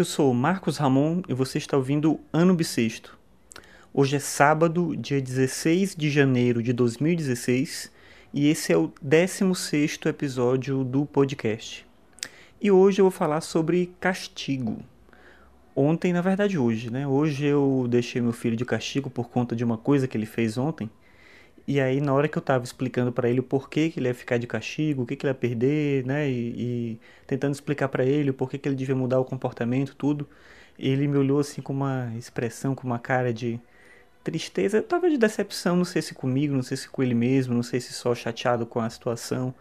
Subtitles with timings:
[0.00, 3.18] Eu sou Marcos Ramon e você está ouvindo Ano Bissexto.
[3.92, 7.92] Hoje é sábado, dia 16 de janeiro de 2016
[8.32, 11.86] e esse é o 16 episódio do podcast.
[12.58, 14.78] E hoje eu vou falar sobre castigo.
[15.76, 17.06] Ontem, na verdade hoje, né?
[17.06, 20.56] Hoje eu deixei meu filho de castigo por conta de uma coisa que ele fez
[20.56, 20.88] ontem
[21.70, 24.14] e aí, na hora que eu tava explicando para ele o porquê que ele ia
[24.14, 26.28] ficar de castigo, o que, que ele ia perder, né?
[26.28, 30.28] E, e tentando explicar para ele o porquê que ele devia mudar o comportamento, tudo,
[30.76, 33.60] ele me olhou assim com uma expressão, com uma cara de
[34.24, 37.62] tristeza, talvez de decepção, não sei se comigo, não sei se com ele mesmo, não
[37.62, 39.54] sei se só chateado com a situação.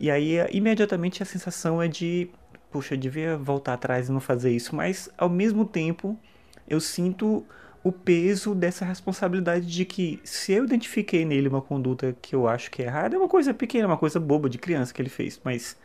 [0.00, 2.30] E aí, imediatamente a sensação é de,
[2.70, 6.18] puxa, eu devia voltar atrás e não fazer isso, mas ao mesmo tempo
[6.66, 7.44] eu sinto
[7.84, 12.70] o peso dessa responsabilidade de que se eu identifiquei nele uma conduta que eu acho
[12.70, 15.40] que é errada, é uma coisa pequena, uma coisa boba de criança que ele fez,
[15.44, 15.76] mas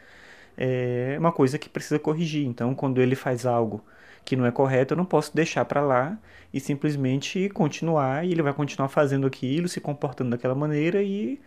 [0.57, 2.45] é uma coisa que precisa corrigir.
[2.45, 3.83] Então, quando ele faz algo
[4.25, 6.17] que não é correto, eu não posso deixar para lá
[6.53, 11.39] e simplesmente continuar e ele vai continuar fazendo aquilo, se comportando daquela maneira e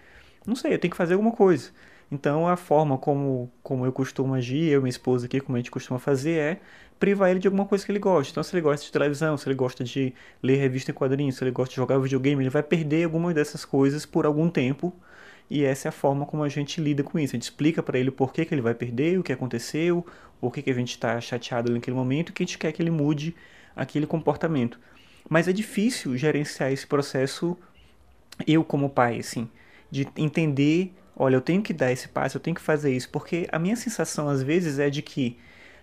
[0.46, 1.70] não sei, eu tenho que fazer alguma coisa.
[2.10, 5.60] Então, a forma como, como eu costumo agir, eu e minha esposa aqui, como a
[5.60, 6.60] gente costuma fazer, é
[6.98, 8.32] privar ele de alguma coisa que ele gosta.
[8.32, 11.44] Então, se ele gosta de televisão, se ele gosta de ler revista em quadrinhos, se
[11.44, 14.92] ele gosta de jogar videogame, ele vai perder algumas dessas coisas por algum tempo.
[15.48, 17.34] E essa é a forma como a gente lida com isso.
[17.34, 20.04] A gente explica para ele por que, que ele vai perder, o que aconteceu,
[20.40, 22.82] por que, que a gente está chateado naquele momento e que a gente quer que
[22.82, 23.34] ele mude
[23.74, 24.78] aquele comportamento.
[25.28, 27.56] Mas é difícil gerenciar esse processo,
[28.46, 29.48] eu como pai, assim,
[29.90, 33.46] de entender olha, eu tenho que dar esse passo, eu tenho que fazer isso, porque
[33.52, 35.36] a minha sensação às vezes é de que,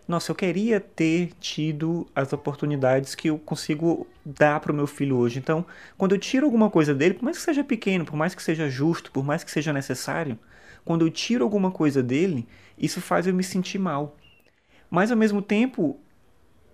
[0.07, 5.15] nossa, eu queria ter tido as oportunidades que eu consigo dar para o meu filho
[5.15, 5.37] hoje.
[5.37, 5.63] Então,
[5.95, 8.67] quando eu tiro alguma coisa dele, por mais que seja pequeno, por mais que seja
[8.67, 10.39] justo, por mais que seja necessário,
[10.83, 14.17] quando eu tiro alguma coisa dele, isso faz eu me sentir mal.
[14.89, 15.99] Mas ao mesmo tempo,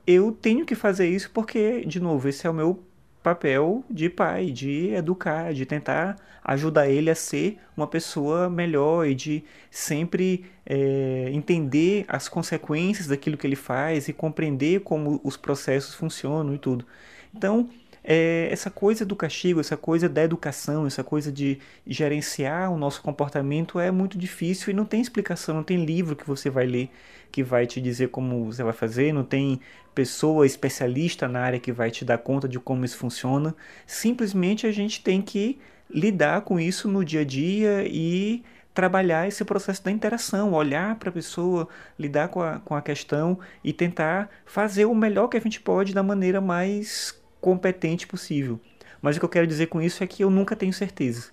[0.08, 2.82] eu tenho que fazer isso porque, de novo, esse é o meu
[3.24, 9.16] papel de pai, de educar, de tentar ajudar ele a ser uma pessoa melhor e
[9.16, 15.96] de sempre é, entender as consequências daquilo que ele faz e compreender como os processos
[15.96, 16.86] funcionam e tudo.
[17.34, 17.70] Então,
[18.04, 23.02] é, essa coisa do castigo, essa coisa da educação, essa coisa de gerenciar o nosso
[23.02, 26.90] comportamento é muito difícil e não tem explicação, não tem livro que você vai ler
[27.34, 29.60] que vai te dizer como você vai fazer, não tem
[29.96, 33.56] pessoa especialista na área que vai te dar conta de como isso funciona.
[33.88, 35.60] Simplesmente a gente tem que
[35.90, 41.10] lidar com isso no dia a dia e trabalhar esse processo da interação, olhar para
[41.10, 45.42] a pessoa, lidar com a, com a questão e tentar fazer o melhor que a
[45.42, 48.58] gente pode da maneira mais competente possível.
[49.02, 51.32] Mas o que eu quero dizer com isso é que eu nunca tenho certeza.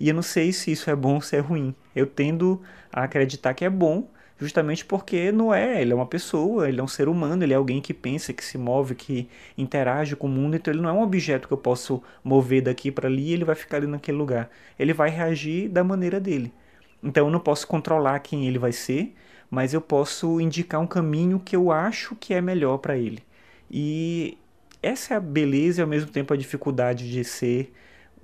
[0.00, 1.74] E eu não sei se isso é bom ou se é ruim.
[1.94, 6.66] Eu tendo a acreditar que é bom, justamente porque não é, ele é uma pessoa,
[6.66, 9.28] ele é um ser humano, ele é alguém que pensa, que se move, que
[9.58, 12.90] interage com o mundo, então ele não é um objeto que eu posso mover daqui
[12.90, 14.48] para ali e ele vai ficar ali naquele lugar.
[14.78, 16.50] Ele vai reagir da maneira dele.
[17.02, 19.14] Então eu não posso controlar quem ele vai ser,
[19.50, 23.22] mas eu posso indicar um caminho que eu acho que é melhor para ele.
[23.70, 24.38] E
[24.82, 27.72] essa é a beleza e ao mesmo tempo a dificuldade de ser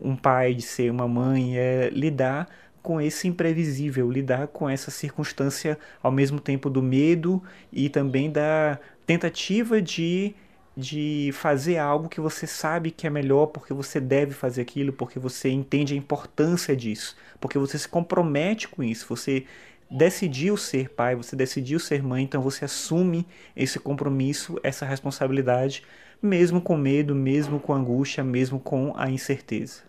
[0.00, 2.48] um pai, de ser uma mãe, é lidar
[2.82, 8.78] com esse imprevisível, lidar com essa circunstância ao mesmo tempo do medo e também da
[9.06, 10.34] tentativa de
[10.76, 15.18] de fazer algo que você sabe que é melhor porque você deve fazer aquilo, porque
[15.18, 19.46] você entende a importância disso, porque você se compromete com isso, você
[19.90, 25.82] decidiu ser pai, você decidiu ser mãe, então você assume esse compromisso, essa responsabilidade,
[26.22, 29.82] mesmo com medo, mesmo com angústia, mesmo com a incerteza.